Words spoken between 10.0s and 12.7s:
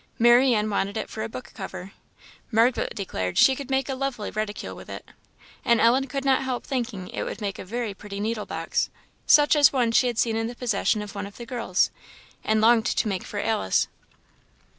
had seen in the possession of one of the girls, and